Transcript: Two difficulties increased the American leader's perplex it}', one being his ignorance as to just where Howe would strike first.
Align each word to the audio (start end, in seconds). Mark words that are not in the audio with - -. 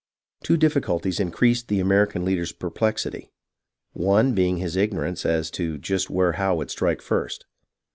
Two 0.43 0.57
difficulties 0.57 1.19
increased 1.19 1.67
the 1.67 1.79
American 1.79 2.25
leader's 2.25 2.51
perplex 2.51 3.05
it}', 3.05 3.29
one 3.93 4.33
being 4.33 4.57
his 4.57 4.75
ignorance 4.75 5.27
as 5.27 5.51
to 5.51 5.77
just 5.77 6.09
where 6.09 6.31
Howe 6.31 6.55
would 6.55 6.71
strike 6.71 7.03
first. 7.03 7.45